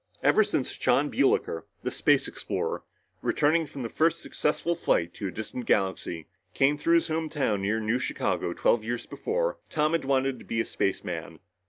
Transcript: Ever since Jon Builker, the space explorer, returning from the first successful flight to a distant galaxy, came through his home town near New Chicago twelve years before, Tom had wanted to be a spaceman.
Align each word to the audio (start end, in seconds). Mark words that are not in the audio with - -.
Ever 0.23 0.43
since 0.43 0.75
Jon 0.75 1.11
Builker, 1.11 1.67
the 1.83 1.91
space 1.91 2.27
explorer, 2.27 2.81
returning 3.21 3.67
from 3.67 3.83
the 3.83 3.87
first 3.89 4.19
successful 4.19 4.73
flight 4.73 5.13
to 5.13 5.27
a 5.27 5.31
distant 5.31 5.67
galaxy, 5.67 6.25
came 6.55 6.75
through 6.75 6.95
his 6.95 7.07
home 7.07 7.29
town 7.29 7.61
near 7.61 7.79
New 7.79 7.99
Chicago 7.99 8.51
twelve 8.51 8.83
years 8.83 9.05
before, 9.05 9.59
Tom 9.69 9.91
had 9.91 10.03
wanted 10.05 10.39
to 10.39 10.45
be 10.45 10.59
a 10.59 10.65
spaceman. 10.65 11.37